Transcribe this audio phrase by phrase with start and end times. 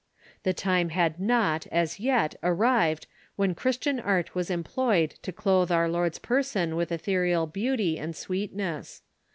[0.41, 3.05] The time had not, as yet, arrived
[3.35, 9.03] when Christian art was employed to clothe our Lord's person with ethereal beauty and sweetness.